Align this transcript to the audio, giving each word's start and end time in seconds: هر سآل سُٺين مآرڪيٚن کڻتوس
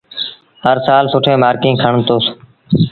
هر 0.65 0.77
سآل 0.85 1.05
سُٺين 1.13 1.37
مآرڪيٚن 1.43 1.73
کڻتوس 1.83 2.25